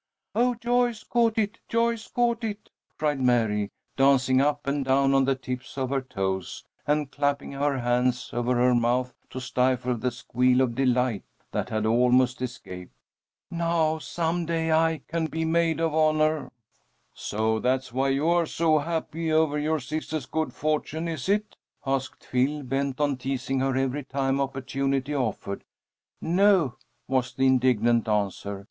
"Oh, 0.33 0.55
Joyce 0.55 1.03
caught 1.03 1.37
it! 1.37 1.59
Joyce 1.69 2.07
caught 2.07 2.43
it!" 2.43 2.71
cried 2.97 3.21
Mary, 3.21 3.69
dancing 3.95 4.41
up 4.41 4.65
and 4.65 4.83
down 4.83 5.13
on 5.13 5.25
the 5.25 5.35
tips 5.35 5.77
of 5.77 5.91
her 5.91 6.01
toes, 6.01 6.65
and 6.87 7.11
clapping 7.11 7.51
her 7.51 7.77
hands 7.77 8.31
over 8.33 8.55
her 8.55 8.73
mouth 8.73 9.13
to 9.29 9.39
stifle 9.39 9.93
the 9.93 10.09
squeal 10.09 10.61
of 10.61 10.73
delight 10.73 11.21
that 11.51 11.69
had 11.69 11.85
almost 11.85 12.41
escaped. 12.41 12.95
"Now, 13.51 13.99
some 13.99 14.47
day 14.47 14.71
I 14.71 15.03
can 15.07 15.27
be 15.27 15.45
maid 15.45 15.79
of 15.79 15.93
honor." 15.93 16.51
"So 17.13 17.59
that's 17.59 17.93
why 17.93 18.09
you 18.09 18.27
are 18.29 18.47
so 18.47 18.79
happy 18.79 19.31
over 19.31 19.59
your 19.59 19.79
sister's 19.79 20.25
good 20.25 20.51
fortune, 20.51 21.07
is 21.07 21.29
it?" 21.29 21.55
asked 21.85 22.25
Phil, 22.25 22.63
bent 22.63 22.99
on 22.99 23.17
teasing 23.17 23.59
her 23.59 23.77
every 23.77 24.03
time 24.05 24.41
opportunity 24.41 25.13
offered. 25.13 25.63
"No," 26.19 26.77
was 27.07 27.35
the 27.35 27.45
indignant 27.45 28.07
answer. 28.07 28.59